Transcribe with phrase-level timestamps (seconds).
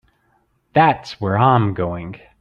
[0.73, 2.19] That's where I'm going.